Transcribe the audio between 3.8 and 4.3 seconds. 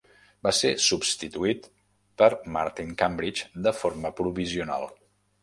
forma